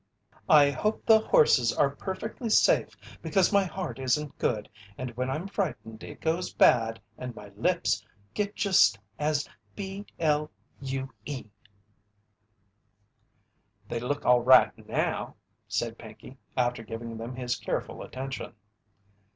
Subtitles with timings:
[0.49, 5.47] "I hope the horses are perfectly safe, because my heart isn't good, and when I'm
[5.47, 8.03] frightened it goes bad and my lips
[8.33, 11.45] get just as b l u e!"
[13.89, 15.35] "They look all right now,"
[15.67, 18.55] said Pinkey, after giving them his careful attention.